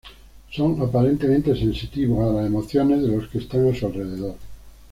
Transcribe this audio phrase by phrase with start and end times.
[0.51, 4.35] Son aparentemente sensitivos a las emociones de los que están a su alrededor.